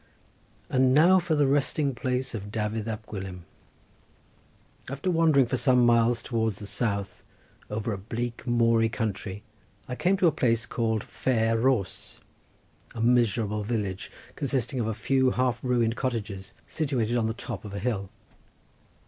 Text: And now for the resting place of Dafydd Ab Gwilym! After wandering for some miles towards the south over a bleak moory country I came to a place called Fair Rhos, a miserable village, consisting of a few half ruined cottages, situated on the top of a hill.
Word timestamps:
And 0.67 0.95
now 0.95 1.19
for 1.19 1.35
the 1.35 1.45
resting 1.45 1.93
place 1.93 2.33
of 2.33 2.51
Dafydd 2.51 2.87
Ab 2.87 3.05
Gwilym! 3.05 3.41
After 4.89 5.11
wandering 5.11 5.45
for 5.45 5.57
some 5.57 5.85
miles 5.85 6.23
towards 6.23 6.57
the 6.57 6.65
south 6.65 7.21
over 7.69 7.93
a 7.93 7.99
bleak 7.99 8.37
moory 8.47 8.91
country 8.91 9.43
I 9.87 9.95
came 9.95 10.17
to 10.17 10.25
a 10.25 10.31
place 10.31 10.65
called 10.65 11.03
Fair 11.03 11.55
Rhos, 11.55 12.19
a 12.95 13.01
miserable 13.01 13.61
village, 13.63 14.09
consisting 14.35 14.79
of 14.79 14.87
a 14.87 14.95
few 14.95 15.29
half 15.29 15.63
ruined 15.63 15.95
cottages, 15.95 16.55
situated 16.65 17.15
on 17.15 17.27
the 17.27 17.35
top 17.35 17.63
of 17.63 17.75
a 17.75 17.79
hill. 17.79 18.09